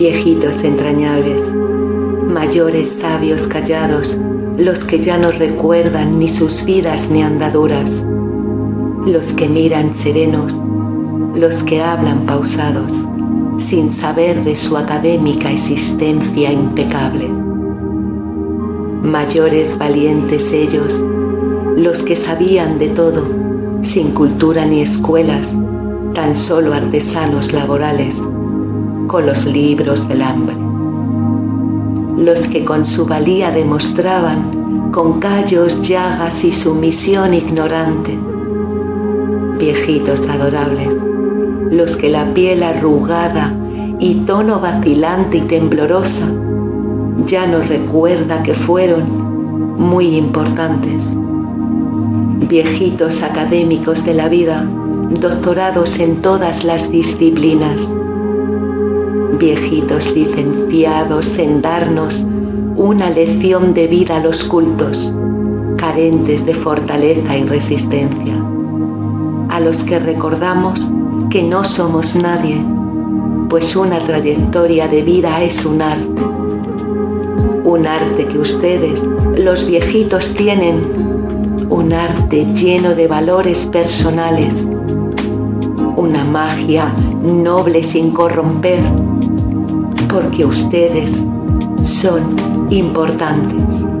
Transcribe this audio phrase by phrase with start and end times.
[0.00, 1.54] viejitos entrañables,
[2.26, 4.16] mayores sabios callados,
[4.56, 8.02] los que ya no recuerdan ni sus vidas ni andaduras,
[9.04, 10.56] los que miran serenos,
[11.34, 13.04] los que hablan pausados,
[13.58, 17.28] sin saber de su académica existencia impecable.
[19.02, 21.04] Mayores valientes ellos,
[21.76, 23.26] los que sabían de todo,
[23.82, 25.58] sin cultura ni escuelas,
[26.14, 28.26] tan solo artesanos laborales,
[29.10, 30.54] con los libros del hambre.
[32.16, 38.16] Los que con su valía demostraban, con callos, llagas y sumisión ignorante.
[39.58, 40.96] Viejitos adorables,
[41.72, 43.52] los que la piel arrugada
[43.98, 46.28] y tono vacilante y temblorosa
[47.26, 51.14] ya nos recuerda que fueron muy importantes.
[52.48, 54.64] Viejitos académicos de la vida,
[55.20, 57.92] doctorados en todas las disciplinas.
[59.40, 62.26] Viejitos licenciados en darnos
[62.76, 65.14] una lección de vida a los cultos,
[65.78, 68.34] carentes de fortaleza y resistencia,
[69.48, 70.92] a los que recordamos
[71.30, 72.62] que no somos nadie,
[73.48, 76.22] pues una trayectoria de vida es un arte,
[77.64, 80.82] un arte que ustedes, los viejitos, tienen,
[81.70, 84.66] un arte lleno de valores personales,
[85.96, 88.80] una magia noble sin corromper,
[90.10, 91.12] porque ustedes
[91.84, 93.99] son importantes.